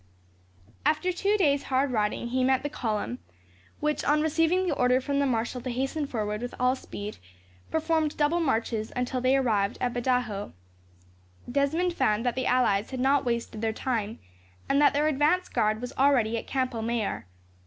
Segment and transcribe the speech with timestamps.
[0.83, 3.19] After two days' hard riding he met the column,
[3.79, 7.19] which, on receiving the order from the marshal to hasten forward with all speed,
[7.69, 10.53] performed double marches until they arrived at Badajos.
[11.51, 14.17] Desmond found that the allies had not wasted their time,
[14.67, 17.27] and that their advance guard was already at Campo Mayor.